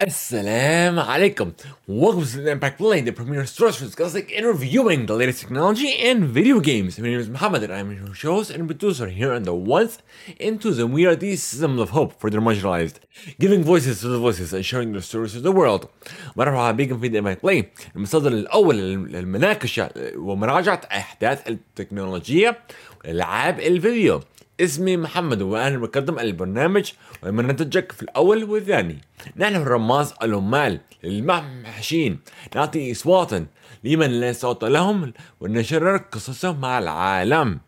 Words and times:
Assalamu 0.00 1.02
alaikum. 1.02 1.54
Welcome 1.86 2.26
to 2.26 2.42
the 2.42 2.50
Impact 2.50 2.76
Play, 2.76 3.00
the 3.00 3.12
premier 3.12 3.46
source 3.46 3.76
for 3.76 3.86
discussing 3.86 4.26
and 4.36 4.44
reviewing 4.44 5.06
the 5.06 5.14
latest 5.14 5.40
technology 5.40 5.96
and 6.00 6.24
video 6.24 6.60
games. 6.60 6.98
My 6.98 7.08
name 7.08 7.18
is 7.18 7.30
Muhammad 7.30 7.62
and 7.62 7.72
I'm 7.72 7.90
your 7.92 8.14
host 8.14 8.50
and 8.50 8.66
producer 8.66 9.08
here 9.08 9.32
on 9.32 9.44
the 9.44 9.54
Once 9.54 9.96
into 10.38 10.72
the 10.72 10.86
We 10.86 11.06
Are 11.06 11.16
the 11.16 11.34
System 11.36 11.78
of 11.78 11.88
Hope 11.90 12.20
for 12.20 12.28
the 12.28 12.36
marginalized, 12.36 12.96
giving 13.40 13.64
voices 13.64 14.02
to 14.02 14.08
the 14.08 14.18
voices 14.18 14.52
and 14.52 14.66
sharing 14.66 14.92
the 14.92 15.00
stories 15.00 15.34
of 15.34 15.42
the 15.42 15.52
world. 15.52 15.88
مرحبا 16.36 16.72
بكم 16.72 17.00
في 17.00 17.08
Impact 17.18 17.40
Play 17.40 17.64
المصدر 17.96 18.32
الأول 18.32 18.76
للمناقشة 19.12 19.90
ومراجعة 20.16 20.80
أحداث 20.92 21.48
التكنولوجيا 21.48 22.56
والألعاب 22.98 23.60
الفيديو. 23.60 24.20
اسمي 24.61 24.97
محمد 24.97 25.41
وأنا 25.41 25.77
بقدم 25.77 26.19
البرنامج 26.19 26.91
ومنتجك 27.23 27.91
في 27.91 28.01
الأول 28.01 28.43
والثاني 28.43 28.97
نحن 29.37 29.55
الرماز 29.55 30.13
العمال 30.23 30.79
المحشين 31.03 32.19
نعطي 32.55 32.91
اصواتا 32.91 33.45
لمن 33.83 34.09
لا 34.11 34.33
صوت 34.33 34.63
لهم 34.63 35.13
ونشرر 35.39 35.97
قصصهم 35.97 36.61
مع 36.61 36.79
العالم 36.79 37.59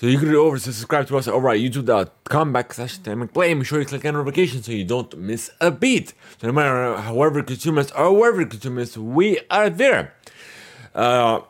So 0.00 0.06
you 0.06 0.16
can 0.20 0.32
over 0.36 0.58
to 0.58 0.62
subscribe 0.62 1.08
to 1.08 1.16
us 1.18 1.26
over 1.26 1.48
at 1.48 1.58
youtube.com 1.58 2.54
backslash 2.54 3.32
play. 3.34 3.52
Make 3.52 3.66
sure 3.66 3.80
you 3.80 3.84
click 3.84 4.04
on 4.04 4.14
notifications 4.14 4.66
so 4.66 4.70
you 4.70 4.84
don't 4.84 5.18
miss 5.18 5.50
a 5.60 5.72
beat. 5.72 6.14
So 6.40 6.46
no 6.46 6.52
matter 6.52 6.98
however 6.98 7.40
you 7.40 7.44
consume 7.44 7.78
us 7.78 7.90
or 7.90 8.12
wherever 8.16 8.40
you 8.42 8.46
consume 8.46 8.78
us, 8.78 8.96
we 8.96 9.40
are 9.50 9.68
there. 9.68 10.14
Uh, 10.94 11.40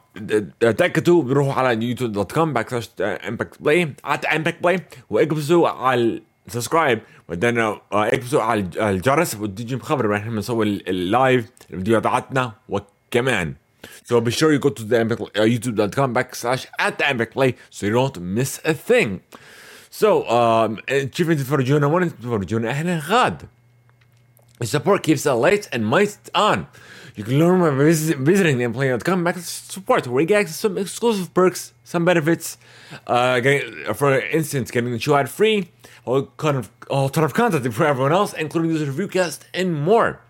تأكدوا 0.60 1.22
بروحوا 1.22 1.52
على 1.52 1.86
يوتيوب 1.86 2.12
دوت 2.12 2.32
كوم 2.32 2.52
باك 2.52 2.68
سلاش 2.68 2.90
امباكت 3.00 3.62
بلاي 3.62 3.94
على 4.04 4.20
امباكت 4.20 4.62
بلاي 4.62 4.80
واكبسوا 5.10 5.68
على 5.68 6.22
سبسكرايب 6.48 7.00
وبعدين 7.28 7.76
اكبسوا 7.92 8.42
على 8.42 8.70
الجرس 8.80 9.34
وتجي 9.34 9.78
خبر 9.78 10.16
إحنا 10.16 10.30
بنسوي 10.30 10.64
اللايف 10.66 11.50
الفيديوهات 11.70 12.04
تاعتنا 12.04 12.52
وكمان 12.68 13.54
So 14.04 14.20
be 14.20 14.30
sure 14.30 14.52
you 14.52 14.58
go 14.58 14.70
to 14.70 14.84
the 14.84 15.00
uh, 15.00 15.42
youtube.com 15.42 16.14
backslash 16.14 16.66
at 16.78 16.98
the 16.98 17.04
Ambic 17.04 17.30
Play 17.32 17.54
so 17.70 17.86
you 17.86 17.92
don't 17.92 18.18
miss 18.20 18.60
a 18.64 18.74
thing. 18.74 19.20
So, 19.90 20.28
um, 20.28 20.78
تشوفوا 21.12 21.34
تتفرجونا 21.34 21.86
وين 21.86 22.08
تتفرجونا 22.08 22.70
إحنا 22.70 23.02
غاد. 23.08 23.42
The 24.60 24.66
support 24.66 25.02
keeps 25.02 25.22
the 25.22 25.34
lights 25.34 25.68
and 25.72 25.84
mics 25.84 26.18
on. 26.34 26.66
You 27.18 27.24
can 27.24 27.36
learn 27.36 27.58
by 27.58 27.70
visit, 27.70 28.18
visiting 28.18 28.58
the 28.58 28.64
employee.com 28.64 29.24
back 29.24 29.36
support 29.38 30.06
where 30.06 30.20
you 30.20 30.26
get 30.28 30.42
access 30.42 30.54
to 30.60 30.68
some 30.68 30.78
exclusive 30.78 31.34
perks, 31.34 31.72
some 31.82 32.04
benefits, 32.04 32.58
uh, 33.08 33.40
getting, 33.40 33.92
for 33.94 34.20
instance, 34.20 34.70
getting 34.70 34.92
the 34.92 35.00
show 35.00 35.16
ad 35.16 35.28
free, 35.28 35.68
all 36.04 36.26
kind 36.36 36.56
of 36.56 36.70
all 36.88 37.08
ton 37.08 37.24
of 37.24 37.34
content 37.34 37.74
for 37.74 37.84
everyone 37.84 38.12
else, 38.12 38.34
including 38.34 38.70
user 38.70 38.84
review 38.84 39.08
cast 39.08 39.46
and 39.52 39.74
more. 39.74 40.20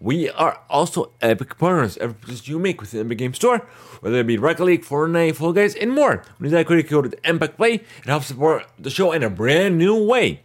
We 0.00 0.30
are 0.30 0.58
also 0.68 1.12
epic 1.20 1.58
partners. 1.58 1.96
Every 1.98 2.14
purchase 2.16 2.48
you 2.48 2.58
make 2.58 2.80
within 2.80 2.98
the 2.98 3.06
Epic 3.06 3.18
Game 3.18 3.34
Store, 3.34 3.58
whether 4.00 4.18
it 4.18 4.26
be 4.26 4.36
Rocket 4.36 4.64
League, 4.64 4.82
Fortnite, 4.82 5.36
Fall 5.36 5.52
Guys, 5.52 5.76
and 5.76 5.92
more. 5.92 6.24
When 6.38 6.40
you 6.40 6.44
use 6.46 6.50
that 6.50 6.66
credit 6.66 6.88
code 6.88 7.14
Impact 7.22 7.56
Play, 7.56 7.74
it 7.74 8.06
helps 8.06 8.26
support 8.26 8.66
the 8.76 8.90
show 8.90 9.12
in 9.12 9.22
a 9.22 9.30
brand 9.30 9.78
new 9.78 9.94
way. 10.04 10.40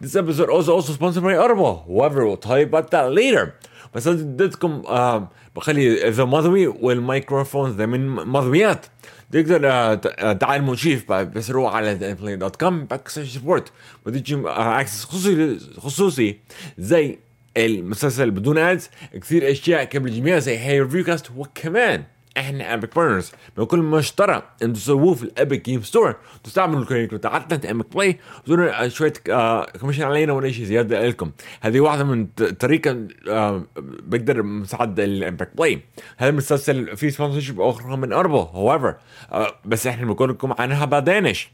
This 0.00 0.14
episode 0.14 0.56
is 0.56 0.68
also 0.68 0.92
sponsored 0.92 1.24
by 1.24 1.34
Audible. 1.34 1.84
However, 1.88 2.24
we'll 2.24 2.36
tell 2.36 2.60
you 2.60 2.66
about 2.66 2.92
that 2.92 3.12
later. 3.12 3.56
بس 3.94 4.06
اديتكم 4.06 4.82
آه 4.86 5.30
بخلي 5.56 6.10
ذا 6.10 6.24
مضوي 6.24 6.66
والميكروفون 6.66 7.70
ذا 7.70 7.86
من 7.86 8.06
مضويات 8.06 8.86
تقدر 9.32 9.94
تعلموا 10.34 10.74
نشيف 10.74 11.12
بس 11.12 11.50
روح 11.50 11.74
على 11.74 12.14
بلاي 12.20 12.36
دوت 12.36 12.56
كوم 12.56 12.84
باك 12.84 13.08
سبورت 13.08 13.72
بديك 14.06 14.24
اكسس 14.46 15.04
خصوصي 15.04 15.58
خصوصي 15.78 16.38
زي 16.78 17.18
المسلسل 17.56 18.30
بدون 18.30 18.58
ادز 18.58 18.90
كثير 19.14 19.50
أشياء 19.50 19.84
قبل 19.84 20.08
الجميع 20.08 20.38
زي 20.38 20.58
هاي 20.58 20.80
ريفيو 20.80 21.04
كاست 21.04 21.30
وكمان 21.36 22.04
إحنا 22.38 22.74
ابيك 22.74 22.96
بارنرز 22.96 23.32
بكل 23.56 23.78
ما 23.78 23.98
اشترى 23.98 24.42
أنتم 24.62 24.72
تسووه 24.72 25.14
في 25.14 25.22
الابيك 25.22 25.64
جيم 25.64 25.82
ستور 25.82 26.16
تستعملوا 26.44 26.80
الكريدت 26.82 27.14
تاعتنا 27.14 27.70
ابيك 27.70 27.86
بلاي 27.94 28.18
وتدون 28.42 28.90
شوية 28.90 29.12
آه 29.30 29.64
كوميشن 29.80 30.02
علينا 30.02 30.32
ولا 30.32 30.50
شيء 30.52 30.64
زيادة 30.64 31.08
لكم. 31.08 31.30
هذه 31.60 31.80
واحدة 31.80 32.04
من 32.04 32.26
طريقة 32.60 33.08
آه 33.28 33.64
بقدر 33.78 34.42
مساعد 34.42 35.00
الامباك 35.00 35.56
بلاي 35.56 35.80
هذا 36.16 36.30
المسلسل 36.30 36.96
فيه 36.96 37.08
sponsorship 37.10 37.60
أخرى 37.60 37.96
من 37.96 38.12
اربو 38.12 38.38
هوفر 38.38 38.94
آه 39.32 39.54
بس 39.64 39.86
إحنا 39.86 40.06
بنقول 40.06 40.30
لكم 40.30 40.54
عنها 40.58 40.84
بعدينش 40.84 41.50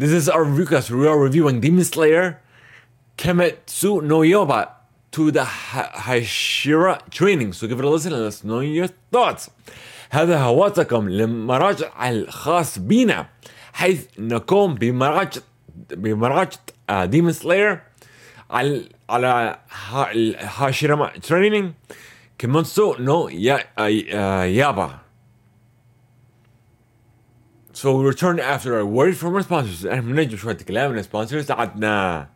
This 0.00 0.12
is 0.12 0.28
our 0.28 0.44
review 0.44 0.66
cast. 0.66 0.90
We 0.92 1.08
are 1.08 1.18
reviewing 1.18 1.60
Demon 1.60 1.82
Slayer. 1.82 2.38
Kimetsu 3.16 4.00
no 4.10 4.18
Yaiba 4.22 4.60
to 5.12 5.30
the 5.30 5.44
Hashira 6.04 7.08
training. 7.10 7.52
So 7.52 7.66
give 7.66 7.78
it 7.78 7.84
a 7.84 7.88
listen 7.88 8.12
and 8.12 8.22
let 8.22 8.28
us 8.28 8.44
know 8.44 8.60
your 8.60 8.88
thoughts. 9.12 9.50
هذا 10.10 10.38
هواتكم 10.38 11.08
لمراجع 11.08 12.08
الخاص 12.10 12.78
بنا 12.78 13.26
حيث 13.72 14.06
نقوم 14.18 14.74
بمراجعة 14.74 15.42
بمراجعة 15.90 16.58
Demon 17.04 17.32
Slayer 17.32 17.80
على 18.50 18.88
على 19.10 19.58
هاشيراما 20.38 21.08
تريننج 21.08 21.72
كيمونسو 22.38 22.94
نو 22.98 23.28
يا 23.28 23.64
يابا 24.44 24.98
So 27.72 27.96
we 27.96 28.04
return 28.04 28.40
after 28.40 28.78
a 28.78 28.84
word 28.84 29.16
from 29.16 29.36
our 29.36 29.42
sponsors. 29.42 29.86
إحنا 29.86 30.00
بنجم 30.00 30.36
شوية 30.36 30.56
كلام 30.56 30.92
من 30.92 30.98
السبونسرز 30.98 31.46
تاعتنا. 31.46 32.28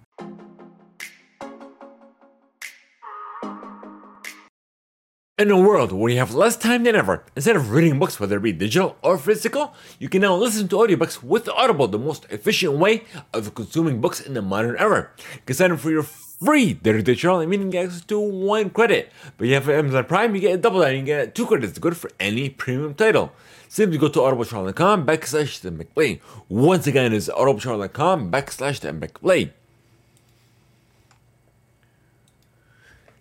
In 5.41 5.51
a 5.51 5.59
world 5.59 5.91
where 5.91 6.11
you 6.11 6.17
have 6.17 6.33
less 6.33 6.57
time 6.57 6.83
than 6.83 6.95
ever, 6.95 7.23
instead 7.35 7.55
of 7.55 7.69
reading 7.69 7.99
books, 7.99 8.19
whether 8.19 8.37
it 8.37 8.41
be 8.41 8.51
digital 8.51 8.97
or 9.03 9.19
physical, 9.19 9.75
you 9.99 10.09
can 10.09 10.21
now 10.21 10.35
listen 10.35 10.67
to 10.67 10.77
audiobooks 10.77 11.21
with 11.21 11.47
Audible, 11.49 11.87
the 11.87 11.99
most 11.99 12.25
efficient 12.31 12.73
way 12.73 13.03
of 13.35 13.53
consuming 13.53 14.01
books 14.01 14.19
in 14.19 14.33
the 14.33 14.41
modern 14.41 14.75
era. 14.77 15.11
You 15.35 15.41
can 15.45 15.55
sign 15.55 15.71
up 15.71 15.79
for 15.79 15.91
your 15.91 16.01
free 16.01 16.73
daily 16.73 17.03
trial, 17.15 17.45
meaning 17.45 17.67
you 17.67 17.71
get 17.71 17.85
access 17.85 18.05
to 18.05 18.19
one 18.19 18.71
credit. 18.71 19.11
But 19.37 19.47
you 19.47 19.53
have 19.53 19.69
Amazon 19.69 20.05
Prime, 20.05 20.33
you 20.33 20.41
get 20.41 20.61
double 20.61 20.79
that, 20.79 20.95
you 20.95 21.03
get 21.03 21.35
two 21.35 21.45
credits, 21.45 21.77
good 21.77 21.95
for 21.95 22.09
any 22.19 22.49
premium 22.49 22.95
title. 22.95 23.31
Simply 23.69 23.99
go 23.99 24.07
to 24.07 24.19
audibletrial.com 24.19 25.05
backslash 25.05 25.61
the 25.61 25.69
McPlay. 25.69 26.19
Once 26.49 26.87
again, 26.87 27.13
it's 27.13 27.29
audibletrial.com 27.29 28.31
backslash 28.31 28.79
the 28.79 28.91
McPlay. 28.91 29.51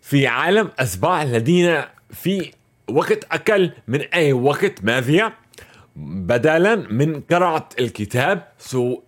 في 0.03 0.27
عالم 0.27 0.71
أسباع 0.79 1.23
الذين 1.23 1.85
في 2.14 2.52
وقت 2.90 3.24
أقل 3.32 3.72
من 3.88 4.02
أي 4.02 4.34
وقت 4.34 4.84
ماضية 4.84 5.34
بدلا 5.96 6.76
من 6.76 7.22
قراءة 7.22 7.70
الكتاب 7.80 8.48
سو 8.58 9.02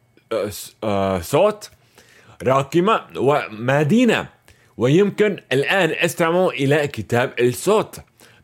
صوت 1.21 1.69
راقمة 2.43 3.05
ومدينة. 3.15 4.27
ويمكن 4.77 5.39
الآن 5.51 5.89
استمعوا 5.89 6.51
إلى 6.51 6.87
كتاب 6.87 7.33
الصوت. 7.39 7.99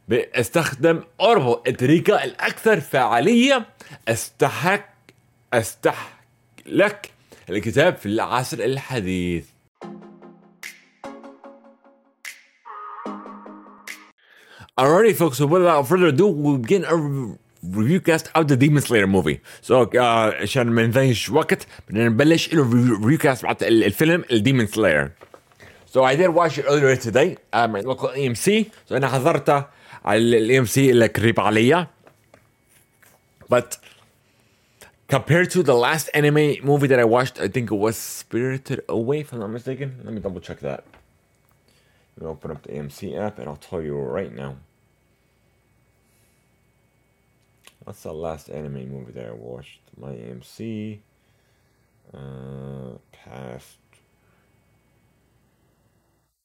باستخدم 0.08 1.04
أوربو 1.22 1.60
الطريقة 1.68 2.24
الأكثر 2.24 2.80
فعالية. 2.80 3.66
استحق 4.08 4.90
أستحلك 5.54 7.12
الكتاب 7.50 7.98
في 7.98 8.06
العصر 8.06 8.58
الحديث. 8.60 9.46
Alrighty, 14.79 15.15
folks. 15.15 15.39
So 15.39 15.47
without 15.47 15.87
further 15.89 16.07
ado, 16.07 16.27
we'll 16.27 16.59
begin 16.59 16.85
our 16.85 16.99
review 17.63 18.01
cast 18.01 18.31
of 18.35 18.49
the 18.49 18.57
Demon 18.57 18.83
Slayer 18.83 19.07
movie. 19.07 19.41
So 19.61 19.83
uh, 19.83 20.35
عشان 20.43 20.67
ما 20.71 20.87
نضيعش 20.87 21.31
وقت 21.31 21.67
بدنا 21.89 22.09
نبلش 22.09 22.53
الريفيو 22.53 23.19
كاست 23.19 23.43
بعد 23.43 23.63
الفيلم 23.63 24.25
الديمون 24.31 24.67
سلاير. 24.67 25.11
So 25.87 26.03
I 26.03 26.17
did 26.17 26.31
watch 26.31 26.59
it 26.59 26.65
earlier 26.67 26.97
today 26.97 27.37
um, 27.53 27.77
at 27.77 27.85
local 27.87 28.09
AMC. 28.09 28.67
So 28.89 28.97
أنا 28.97 29.09
حضرته 29.09 29.65
على 30.05 30.39
ال 30.39 30.67
AMC 30.67 30.79
اللي 30.79 31.07
قريب 31.07 31.41
عليا. 31.41 31.87
But 33.49 33.79
compared 35.09 35.51
to 35.51 35.63
the 35.63 35.75
last 35.75 36.11
anime 36.15 36.57
movie 36.63 36.89
that 36.89 36.99
I 36.99 37.05
watched, 37.05 37.39
I 37.41 37.49
think 37.49 37.71
it 37.71 37.79
was 37.87 37.97
Spirited 37.97 38.81
Away, 38.89 39.21
if 39.21 39.33
I'm 39.33 39.39
not 39.41 39.51
mistaken. 39.51 40.01
Let 40.05 40.13
me 40.15 40.21
double 40.21 40.41
check 40.41 40.61
that. 40.61 40.83
Me 42.20 42.28
open 42.28 42.52
up 42.52 42.64
the 42.64 42.70
AMC 42.70 43.18
app 43.18 43.40
and 43.40 43.48
I'll 43.48 43.56
tell 43.56 43.82
you 43.82 43.98
right 43.98 44.34
now. 44.34 44.58
What's 47.84 48.04
the 48.04 48.14
last 48.14 48.50
anime 48.50 48.92
movie 48.92 49.14
that 49.14 49.28
I 49.28 49.32
watched? 49.32 49.80
My 49.98 50.10
AMC. 50.10 51.00
Uh, 52.14 52.98
past. 53.12 53.78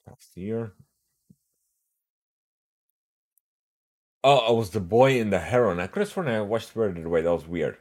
Past 0.06 0.36
year. 0.36 0.72
Oh, 4.22 4.54
it 4.54 4.56
was 4.56 4.70
the 4.70 4.80
boy 4.80 5.18
in 5.20 5.30
the 5.30 5.40
heroine. 5.40 5.80
I 5.80 5.88
could 5.88 6.00
have 6.00 6.08
sworn 6.08 6.28
I 6.28 6.40
watched 6.40 6.68
Spirited 6.68 7.04
Away. 7.04 7.22
That 7.22 7.32
was 7.32 7.46
weird. 7.48 7.76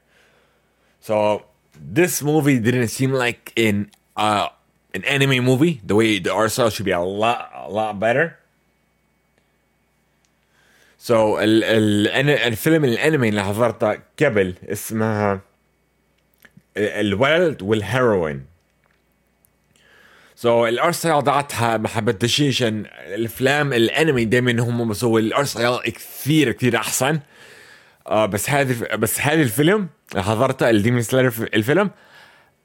So 1.00 1.45
this 1.80 2.24
movie 2.24 2.60
didn't 2.60 2.88
seem 2.88 3.13
like 3.13 3.54
in 3.56 3.92
uh 4.18 4.50
an 4.94 5.04
anime 5.06 5.44
movie, 5.44 5.81
the 5.84 5.95
way 5.95 6.19
the 6.19 6.34
art 6.34 6.51
style 6.51 6.69
should 6.69 6.86
be 6.86 6.92
a 6.92 7.00
lot 7.00 7.53
a 7.68 7.69
lot 7.69 8.00
better. 8.00 8.38
So 10.98 11.12
ال 11.39 11.63
ال 11.63 12.30
الفيلم 12.30 12.86
الانمي 12.86 13.30
اللي 13.30 13.44
حضرته 13.44 14.00
قبل 14.21 14.54
اسمها 14.63 15.42
الولد 16.77 17.62
وال 17.62 17.86
heron 17.86 18.45
so 20.36 20.66
so, 20.65 20.68
ال 20.68 20.75
art 20.75 20.95
style 20.95 21.24
تاعتها 21.24 21.77
ما 21.77 21.88
حبيتش 21.88 22.42
عشان 22.42 22.86
الافلام 23.15 23.74
الانمي 23.74 24.25
دائما 24.25 24.62
هم 24.62 24.89
بسووا 24.89 25.19
ال 25.19 25.26
art 25.26 25.48
style 25.48 25.80
كثير 25.80 26.51
كثير 26.51 26.75
احسن 26.75 27.19
آه 28.07 28.25
بس 28.25 28.50
هذا 28.50 28.95
بس 28.95 29.21
هذا 29.21 29.42
الفيلم 29.42 29.88
حضرته 30.16 30.69
ال 30.69 30.75
Demon 30.75 31.01
Slayer 31.01 31.34
الفيلم 31.54 31.92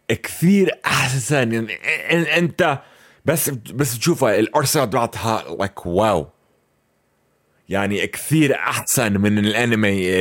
كثير 0.09 0.71
احسن 0.87 1.53
يعني 1.53 2.39
انت 2.39 2.79
بس 3.25 3.51
بس 3.51 3.99
تشوفها 3.99 4.39
ال 4.39 4.46
art 4.46 4.67
style 4.67 4.91
تاعتها 4.91 5.57
like 5.59 5.87
wow 5.87 6.29
يعني 7.69 8.07
كثير 8.07 8.55
احسن 8.55 9.21
من 9.21 9.39
الانمي 9.39 10.21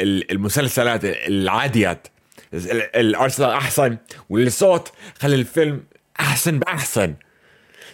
المسلسلات 0.00 1.00
العاديات 1.04 2.08
ال 2.94 3.06
art 3.06 3.40
احسن 3.40 3.96
والصوت 4.30 4.92
خلى 5.18 5.34
الفيلم 5.34 5.84
احسن 6.20 6.58
باحسن 6.58 7.14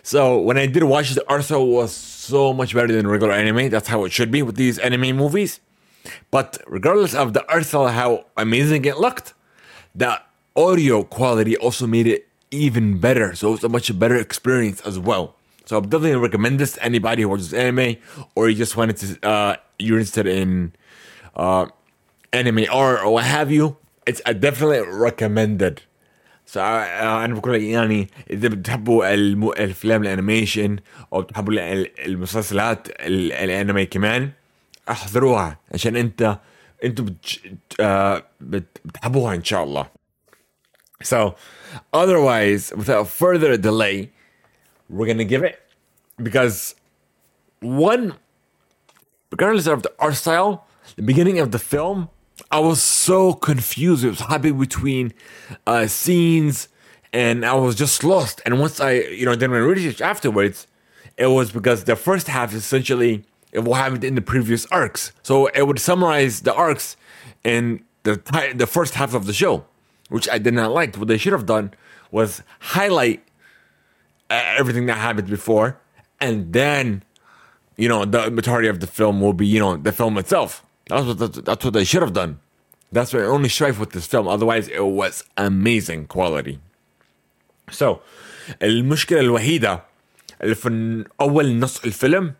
So 0.04 0.36
when 0.40 0.58
I 0.58 0.66
did 0.66 0.82
watch 0.82 1.10
the 1.14 1.24
art 1.28 1.48
was 1.50 1.92
so 1.92 2.52
much 2.52 2.74
better 2.74 2.92
than 2.92 3.06
regular 3.06 3.32
anime. 3.32 3.68
That's 3.70 3.88
how 3.88 4.04
it 4.04 4.12
should 4.12 4.30
be 4.30 4.42
with 4.42 4.56
these 4.56 4.78
anime 4.78 5.16
movies. 5.16 5.60
But 6.30 6.58
regardless 6.66 7.14
of 7.14 7.32
the 7.32 7.42
style, 7.62 7.88
how 7.88 8.26
amazing 8.36 8.84
it 8.84 8.96
looked, 8.98 9.34
the 9.94 10.20
audio 10.56 11.02
quality 11.04 11.56
also 11.56 11.86
made 11.86 12.06
it 12.06 12.28
even 12.51 12.99
better. 12.99 13.35
So 13.35 13.53
it's 13.53 13.63
a 13.63 13.69
much 13.69 13.97
better 13.97 14.15
experience 14.15 14.81
as 14.81 14.97
well. 14.99 15.35
So 15.65 15.77
I 15.77 15.81
definitely 15.81 16.15
recommend 16.15 16.59
this 16.59 16.73
to 16.73 16.83
anybody 16.83 17.23
who 17.23 17.29
watches 17.29 17.53
anime 17.53 17.97
or 18.35 18.49
you 18.49 18.55
just 18.55 18.77
wanted 18.77 18.97
to, 18.97 19.27
uh, 19.27 19.55
you're 19.79 19.99
interested 19.99 20.27
in 20.27 20.73
uh, 21.35 21.65
anime 22.31 22.65
art 22.71 23.01
or 23.03 23.13
what 23.15 23.25
have 23.25 23.51
you. 23.51 23.75
It's 24.05 24.21
I 24.25 24.33
definitely 24.33 24.81
recommended. 24.87 25.81
So 26.45 26.61
انا 26.61 27.33
بقول 27.33 27.53
لك 27.53 27.61
يعني 27.61 28.09
اذا 28.29 28.47
بتحبوا 28.47 29.13
الافلام 29.13 30.01
الانيميشن 30.03 30.77
او 31.13 31.21
بتحبوا 31.21 31.53
المسلسلات 32.05 32.87
الانمي 32.99 33.85
كمان 33.85 34.29
احضروها 34.89 35.57
عشان 35.73 35.95
انت 35.95 36.39
انتوا 36.83 37.05
بتحبوها 38.85 39.35
ان 39.35 39.43
شاء 39.43 39.63
الله. 39.63 39.87
so 41.02 41.36
otherwise 41.92 42.72
without 42.76 43.08
further 43.08 43.56
delay 43.56 44.10
we're 44.88 45.06
gonna 45.06 45.24
give 45.24 45.42
it 45.42 45.60
because 46.22 46.74
one 47.60 48.14
regardless 49.30 49.66
of 49.66 49.82
the 49.82 49.92
art 49.98 50.14
style 50.14 50.66
the 50.96 51.02
beginning 51.02 51.38
of 51.38 51.52
the 51.52 51.58
film 51.58 52.08
I 52.50 52.58
was 52.60 52.82
so 52.82 53.32
confused. 53.32 54.04
It 54.04 54.10
was 54.10 54.20
hopping 54.20 54.58
between 54.58 55.12
uh, 55.66 55.86
scenes, 55.86 56.68
and 57.12 57.44
I 57.44 57.54
was 57.54 57.74
just 57.74 58.04
lost. 58.04 58.40
And 58.44 58.58
once 58.58 58.80
I, 58.80 58.92
you 58.92 59.24
know, 59.24 59.34
did 59.34 59.48
my 59.48 59.58
research 59.58 60.00
afterwards, 60.00 60.66
it 61.16 61.26
was 61.26 61.52
because 61.52 61.84
the 61.84 61.96
first 61.96 62.28
half 62.28 62.54
essentially 62.54 63.24
it 63.52 63.64
what 63.64 63.76
happened 63.76 64.04
in 64.04 64.14
the 64.14 64.22
previous 64.22 64.66
arcs. 64.66 65.12
So 65.22 65.46
it 65.48 65.66
would 65.66 65.78
summarize 65.78 66.40
the 66.40 66.54
arcs 66.54 66.96
in 67.44 67.84
the 68.02 68.20
the 68.54 68.66
first 68.66 68.94
half 68.94 69.14
of 69.14 69.26
the 69.26 69.32
show, 69.32 69.64
which 70.11 70.27
I 70.29 70.37
did 70.37 70.53
not 70.53 70.71
like. 70.71 70.95
What 70.95 71.07
they 71.07 71.17
should 71.17 71.33
have 71.33 71.45
done 71.45 71.73
was 72.11 72.41
highlight 72.59 73.21
uh, 74.29 74.41
everything 74.57 74.85
that 74.87 74.97
happened 74.97 75.29
before, 75.29 75.79
and 76.19 76.53
then, 76.53 77.03
you 77.77 77.87
know, 77.89 78.05
the 78.05 78.31
majority 78.31 78.67
of 78.67 78.79
the 78.79 78.87
film 78.87 79.21
will 79.21 79.33
be, 79.33 79.47
you 79.47 79.59
know, 79.59 79.77
the 79.77 79.91
film 79.91 80.17
itself. 80.17 80.63
That's 80.87 81.05
what 81.05 81.45
that's 81.45 81.65
what 81.65 81.73
they 81.73 81.83
should 81.83 82.01
have 82.01 82.13
done. 82.13 82.39
That's 82.91 83.13
my 83.13 83.21
only 83.21 83.49
strife 83.49 83.79
with 83.79 83.91
this 83.91 84.07
film. 84.07 84.27
Otherwise, 84.27 84.69
it 84.69 84.85
was 84.85 85.23
amazing 85.37 86.07
quality. 86.07 86.59
So, 87.71 88.01
المشكلة 88.61 89.19
الوحيدة 89.19 89.83
اللي 90.43 90.55
في 90.55 91.05
أول 91.21 91.59
نص 91.59 91.83
الفيلم 91.85 92.33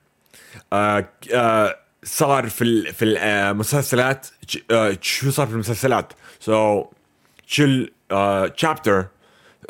آه 0.74 1.10
آه 1.34 1.80
صار 2.04 2.50
في 2.50 2.94
في 2.94 3.06
المسلسلات 3.06 4.28
آه 4.72 4.98
شو 5.02 5.32
صار 5.32 5.48
في 5.48 5.54
المسلسلات 5.54 6.14
سو 6.40 6.84
so, 6.84 6.88
شو 7.47 7.87
chapter 8.57 9.07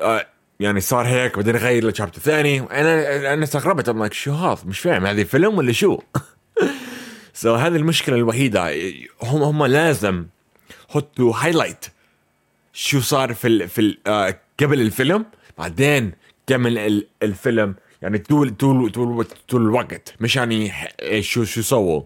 آه 0.01 0.27
يعني 0.61 0.81
صار 0.81 1.07
هيك 1.07 1.37
بعدين 1.37 1.57
غير 1.57 1.89
ل 1.89 1.93
chapter 1.93 2.21
ثاني. 2.21 2.61
أنا 2.61 3.33
أنا 3.33 3.45
استغربت. 3.45 3.89
I'm 3.89 3.99
like 3.99 4.13
شو 4.13 4.33
هذا؟ 4.33 4.61
مش 4.67 4.81
فاهم. 4.81 5.07
هذه 5.07 5.23
فيلم 5.23 5.59
ولا 5.59 5.73
شو؟ 5.73 5.99
so 7.35 7.55
هذه 7.55 7.77
المشكلة 7.77 8.17
الوحيدة. 8.17 8.75
هم 9.23 9.43
هم 9.43 9.65
لازم 9.67 10.27
حطوا 10.89 11.35
highlight 11.37 11.87
شو 12.73 13.01
صار 13.01 13.35
في 13.35 13.49
ال 13.49 13.69
في 13.69 13.81
ال 13.81 13.99
آه 14.07 14.41
قبل 14.61 14.81
الفيلم. 14.81 15.27
بعدين 15.59 16.13
كمل 16.47 17.05
الفيلم. 17.23 17.75
يعني 18.03 18.19
طول 18.19 18.51
طول 18.51 18.91
طول 18.91 19.25
طول 19.49 19.63
الوقت. 19.63 20.15
مش 20.21 20.37
يعني 20.37 20.73
شو 21.21 21.45
شو 21.45 21.63
سووا. 21.63 22.03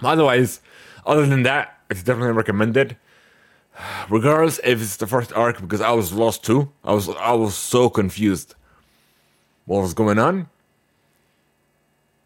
Otherwise 0.00 0.50
other 1.06 1.26
than 1.26 1.42
that 1.42 1.66
it's 1.92 2.02
definitely 2.02 2.42
recommended. 2.42 2.94
regardless 4.09 4.59
if 4.63 4.81
it's 4.81 4.97
the 4.97 5.07
first 5.07 5.33
arc 5.33 5.59
because 5.61 5.81
I 5.81 5.91
was 5.91 6.13
lost 6.13 6.43
too 6.43 6.71
I 6.83 6.93
was 6.93 7.09
I 7.09 7.33
was 7.33 7.55
so 7.55 7.89
confused 7.89 8.55
what 9.65 9.81
was 9.81 9.93
going 9.93 10.19
on 10.19 10.47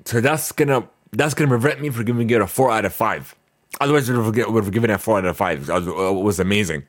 so 0.06 0.21
that's 0.21 0.51
gonna 0.51 0.88
that's 1.12 1.33
going 1.33 1.50
to 1.50 1.54
prevent 1.54 1.81
me 1.81 1.89
from 1.89 2.06
giving 2.06 2.30
it 2.30 2.42
a 2.42 2.48
four 2.48 2.71
out 2.71 2.86
of 2.86 2.94
five. 2.94 3.36
Otherwise, 3.81 4.10
we 4.10 4.18
would 4.18 4.63
have 4.63 4.71
given 4.71 4.89
it 4.89 4.94
a 4.94 4.98
four 4.98 5.18
out 5.18 5.25
of 5.25 5.38
five. 5.38 5.69
It 5.69 5.83
was 5.89 6.39
amazing. 6.39 6.83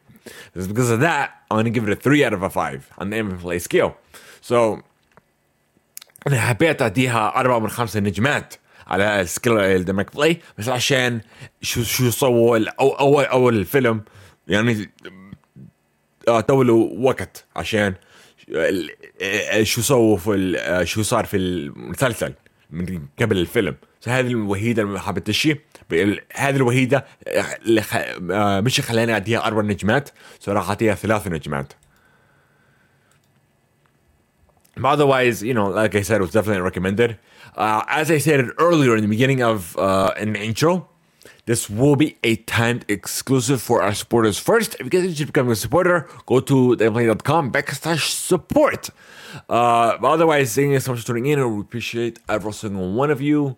It's 0.54 0.66
because 0.66 0.90
of 0.90 1.00
that, 1.00 1.32
I'm 1.50 1.56
going 1.56 1.64
to 1.64 1.70
give 1.70 1.88
it 1.88 1.92
a 1.92 1.96
three 1.96 2.24
out 2.24 2.32
of 2.32 2.42
a 2.42 2.50
five 2.50 2.90
on 2.98 3.10
the 3.10 3.36
play 3.40 3.58
scale. 3.58 3.96
So, 4.40 4.82
أنا 6.26 6.40
حبيت 6.40 6.82
أديها 6.82 7.36
أربعة 7.36 7.58
من 7.58 7.68
خمسة 7.68 8.00
نجمات 8.00 8.54
على 8.86 9.26
سكيل 9.26 9.58
الدمك 9.58 10.16
بلاي 10.16 10.40
بس 10.58 10.68
عشان 10.68 11.20
شو 11.62 11.82
شو 11.82 12.10
سووا 12.10 12.58
أول 12.80 13.24
أول 13.24 13.56
الفيلم 13.56 14.04
يعني 14.47 14.89
طولوا 16.47 16.89
وقت 16.97 17.45
عشان 17.55 17.93
شو 19.63 19.81
سووا 19.81 20.17
في 20.17 20.81
شو 20.83 21.01
صار 21.03 21.25
في 21.25 21.37
المسلسل 21.37 22.33
من 22.69 23.05
قبل 23.21 23.37
الفيلم. 23.37 23.75
هذه 24.07 24.27
الوحيدة 24.27 24.81
اللي 24.81 24.93
ما 24.93 24.99
حبيتش 24.99 25.47
هذه 26.33 26.55
الوحيدة 26.55 27.05
اللي 27.65 27.81
خ... 27.81 27.95
مش 28.65 28.81
خلاني 28.81 29.13
أعطيها 29.13 29.47
أربع 29.47 29.61
نجمات 29.61 30.09
صراحة 30.39 30.69
أعطيها 30.69 30.95
ثلاث 30.95 31.27
نجمات. 31.27 31.73
Otherwise, 34.77 35.41
you 35.41 35.53
know, 35.53 35.67
like 35.67 35.95
I 35.95 36.01
said, 36.01 36.17
it 36.17 36.21
was 36.21 36.31
definitely 36.31 36.61
recommended. 36.61 37.17
Uh, 37.55 37.81
as 37.87 38.11
I 38.11 38.17
said 38.17 38.39
earlier 38.59 38.93
in 38.97 39.03
the 39.03 39.07
beginning 39.07 39.41
of 39.41 39.77
uh, 39.77 40.11
an 40.17 40.35
intro, 40.35 40.89
this 41.45 41.69
will 41.69 41.95
be 41.95 42.17
a 42.23 42.37
timed 42.37 42.85
exclusive 42.87 43.61
for 43.61 43.81
our 43.81 43.93
supporters 43.93 44.39
first. 44.39 44.75
If 44.75 44.81
you 44.81 44.89
guys 44.89 45.21
are 45.21 45.25
becoming 45.25 45.51
a 45.51 45.55
supporter, 45.55 46.07
go 46.25 46.39
to 46.39 46.75
theplay.com 46.75 47.51
backslash 47.51 48.09
support. 48.09 48.89
Uh, 49.47 49.97
otherwise, 50.03 50.55
thank 50.55 50.71
you 50.71 50.79
so 50.79 50.91
much 50.93 51.01
for 51.01 51.07
tuning 51.07 51.27
in. 51.27 51.55
We 51.55 51.61
appreciate 51.61 52.19
every 52.27 52.53
single 52.53 52.91
one 52.93 53.11
of 53.11 53.21
you. 53.21 53.57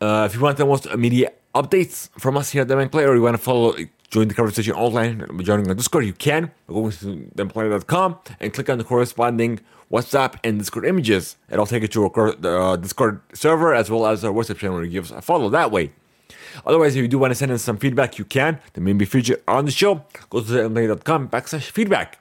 Uh, 0.00 0.28
if 0.30 0.36
you 0.36 0.40
want 0.40 0.56
the 0.56 0.66
most 0.66 0.86
immediate 0.86 1.40
updates 1.54 2.10
from 2.18 2.36
us 2.36 2.50
here 2.50 2.62
at 2.62 2.68
the 2.68 2.88
Play, 2.88 3.04
or 3.04 3.16
you 3.16 3.22
want 3.22 3.36
to 3.36 3.42
follow, 3.42 3.74
join 4.10 4.28
the 4.28 4.34
conversation 4.34 4.74
online, 4.74 5.26
joining 5.42 5.66
the 5.66 5.74
Discord, 5.74 6.06
you 6.06 6.12
can. 6.12 6.52
Go 6.68 6.90
to 6.90 7.30
theplay.com 7.34 8.18
and 8.38 8.54
click 8.54 8.70
on 8.70 8.78
the 8.78 8.84
corresponding 8.84 9.58
WhatsApp 9.90 10.36
and 10.44 10.60
Discord 10.60 10.84
images. 10.84 11.36
It'll 11.50 11.66
take 11.66 11.82
you 11.82 11.88
to 11.88 12.04
our 12.04 12.46
uh, 12.46 12.76
Discord 12.76 13.20
server 13.34 13.74
as 13.74 13.90
well 13.90 14.06
as 14.06 14.24
our 14.24 14.32
WhatsApp 14.32 14.58
channel 14.58 14.76
where 14.76 14.84
you 14.84 14.92
give 14.92 15.06
us 15.06 15.10
a 15.10 15.20
follow 15.20 15.48
that 15.50 15.72
way. 15.72 15.92
Otherwise, 16.66 16.94
if 16.96 17.02
you 17.04 17.08
do 17.08 17.18
want 17.18 17.30
to 17.34 17.38
send 17.40 17.50
in 17.50 17.58
some 17.58 17.78
feedback, 17.84 18.10
you 18.18 18.24
can. 18.36 18.52
The 18.74 18.80
may 18.80 18.92
be 18.92 19.06
featured 19.14 19.40
on 19.54 19.64
the 19.68 19.74
show. 19.80 19.92
Go 20.30 20.40
to 20.40 20.50
theplay.com 20.54 21.28
backslash 21.28 21.70
feedback. 21.78 22.18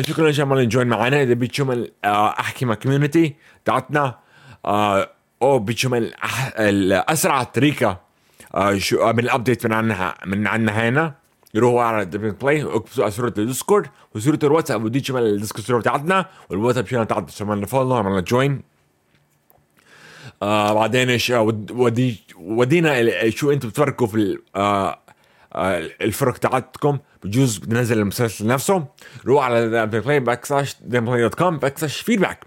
شكرا 0.00 0.30
جماعة 0.30 0.56
اللي 0.56 0.66
جوين 0.66 0.86
معنا 0.86 1.22
اذا 1.22 1.34
بتشوف 1.34 1.70
احكي 2.04 2.64
مع 2.64 2.74
كوميونتي 2.74 3.34
تاعتنا 3.64 4.18
أو 5.42 5.58
بتشوف 5.58 5.94
الاسرع 5.94 7.42
طريقة 7.42 8.00
شو 8.76 9.12
من 9.12 9.18
الابديت 9.18 9.66
من 9.66 9.72
عنا 9.72 10.14
من 10.26 10.46
عنا 10.46 10.88
هنا. 10.88 11.14
يروحوا 11.54 11.82
على 11.82 12.04
ديفنت 12.04 12.42
بلاي 12.42 12.62
اكتبوا 12.62 13.08
صورة 13.10 13.34
الديسكورد 13.38 13.86
وصورة 14.14 14.38
الواتساب. 14.44 14.84
ودي 14.84 15.04
شمال 15.04 15.26
الديسكورد 15.26 15.82
تاعتنا 15.82 16.26
والواتساب 16.50 16.86
شانل 16.86 17.06
تاعتنا 17.06 17.30
عملنا 17.40 17.66
فولو 17.66 17.94
عملنا 17.94 18.20
جوين 18.20 18.62
آه 20.44 20.72
بعدين 20.72 21.10
إيش 21.10 21.30
ودي 21.70 22.16
ودينا 22.36 23.30
شو 23.30 23.52
أنتم 23.52 23.68
بتفرقوا 23.68 24.06
في 24.06 24.38
آه 24.56 24.98
آه 25.52 25.90
الفرق 26.00 26.38
تاعتكم. 26.38 26.98
بجوز 27.24 27.58
بنزل 27.58 27.98
المسلسل 27.98 28.46
نفسه. 28.46 28.84
روح 29.26 29.44
على 29.44 29.86
بلاي 29.86 30.20
باك 30.20 30.44
سلاش 30.44 30.76
دوت 30.82 31.34
كوم 31.34 31.58
باك 31.58 31.78
سلاش 31.78 32.00
فيدباك 32.00 32.40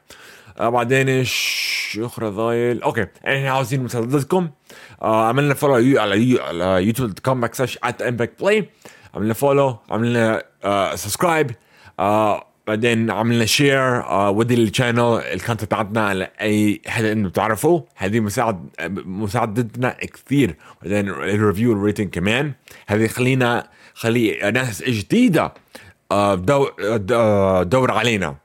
آه 0.60 0.70
بعدين 0.70 1.10
إيش 1.10 2.00
أخرى 2.02 2.30
ضايل؟ 2.30 2.82
أوكي 2.82 3.08
إحنا 3.28 3.52
عاوزين 3.52 3.84
مساعدتكم 3.84 4.50
آه 5.02 5.28
عملنا 5.28 5.54
فولو 5.54 6.02
على 6.02 6.22
يو 6.22 6.44
على 6.44 6.66
يوتيوب 6.86 7.08
دوت 7.10 7.20
كوم 7.20 7.42
باك 7.42 7.56
سلاش 7.56 7.80
ات 7.84 8.02
امباك 8.02 8.32
بلاي 8.40 8.70
عملنا 9.16 9.34
فولو 9.34 9.78
عملنا 9.90 10.44
آه 10.64 10.96
سبسكرايب 10.96 11.52
آه 12.00 12.47
بعدين 12.68 13.12
عملنا 13.12 13.46
شير 13.46 13.80
آه 14.04 14.30
ودي 14.30 14.54
الشانل 14.54 15.00
الكونتنت 15.00 15.64
بتاعتنا 15.66 16.08
على 16.08 16.30
أي 16.42 16.82
حدا 16.88 17.12
أنتم 17.12 17.30
بتعرفوه 17.30 17.86
هذه 17.96 18.20
مساعد 18.20 18.70
مساعدتنا 19.06 19.90
كثير. 19.90 20.56
بعدين 20.82 21.10
الريفيو 21.10 21.70
والريتنج 21.72 22.10
كمان. 22.10 22.52
هذه 22.88 23.08
خلينا 23.08 23.68
خلي 23.94 24.52
ناس 24.54 24.84
جديدة 24.84 25.54
آه 26.12 26.36
دور, 26.36 26.74
آه، 27.12 27.64
دور 27.64 27.92
علينا. 27.92 28.36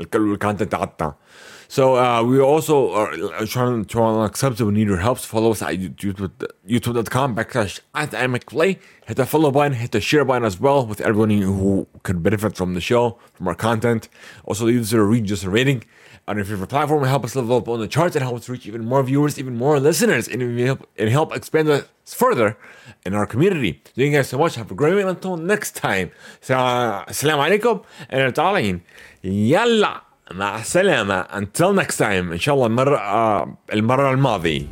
الكونتنت 0.00 0.62
بتاعتنا 0.62 1.14
So 1.72 1.96
uh, 1.96 2.22
we 2.22 2.38
also 2.38 2.92
are 2.92 3.46
trying 3.46 3.86
to 3.86 4.02
accept. 4.28 4.60
We 4.60 4.72
need 4.72 4.88
your 4.88 4.98
help. 4.98 5.16
Follow 5.20 5.52
us 5.52 5.62
at 5.62 5.78
YouTube, 5.78 6.30
youtube.com 6.68 7.34
backslash 7.34 7.80
at. 7.94 8.12
Hit 9.06 9.16
the 9.16 9.24
follow 9.24 9.50
button, 9.50 9.72
hit 9.72 9.92
the 9.92 10.00
share 10.02 10.26
button 10.26 10.44
as 10.44 10.60
well 10.60 10.84
with 10.84 11.00
everyone 11.00 11.30
who 11.30 11.86
could 12.02 12.22
benefit 12.22 12.56
from 12.58 12.74
the 12.74 12.82
show, 12.82 13.18
from 13.32 13.48
our 13.48 13.54
content. 13.54 14.10
Also, 14.44 14.66
leave 14.66 14.82
us 14.82 14.92
a 14.92 15.00
read, 15.00 15.24
just 15.24 15.44
a 15.44 15.48
rating 15.48 15.82
on 16.28 16.36
your 16.36 16.44
favorite 16.44 16.66
platform. 16.66 17.04
Help 17.04 17.24
us 17.24 17.34
level 17.34 17.56
up 17.56 17.66
on 17.66 17.80
the 17.80 17.88
charts 17.88 18.16
and 18.16 18.22
help 18.22 18.36
us 18.36 18.50
reach 18.50 18.66
even 18.66 18.84
more 18.84 19.02
viewers, 19.02 19.38
even 19.38 19.56
more 19.56 19.80
listeners, 19.80 20.28
and 20.28 20.60
help, 20.60 20.86
and 20.98 21.08
help 21.08 21.34
expand 21.34 21.70
us 21.70 21.84
further 22.04 22.58
in 23.06 23.14
our 23.14 23.24
community. 23.24 23.80
Thank 23.82 23.96
you 23.96 24.12
guys 24.12 24.28
so 24.28 24.36
much. 24.36 24.56
Have 24.56 24.70
a 24.70 24.74
great 24.74 24.94
week. 24.94 25.06
Until 25.06 25.38
next 25.38 25.74
time. 25.74 26.10
Assalamu 26.42 27.48
alaikum 27.48 27.82
and 28.10 28.82
Yalla. 29.22 30.02
مع 30.34 30.56
السلامة. 30.56 31.22
Until 31.22 31.82
next 31.82 31.98
time. 31.98 32.32
إن 32.32 32.38
شاء 32.38 32.54
الله 32.54 32.66
المرة 32.66 32.98
المرة 33.72 34.10
الماضي 34.10 34.68